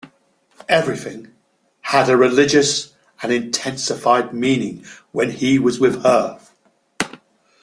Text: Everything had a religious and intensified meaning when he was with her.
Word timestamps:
Everything 0.67 1.31
had 1.81 2.09
a 2.09 2.17
religious 2.17 2.95
and 3.21 3.31
intensified 3.31 4.33
meaning 4.33 4.83
when 5.11 5.29
he 5.29 5.59
was 5.59 5.79
with 5.79 6.01
her. 6.01 6.39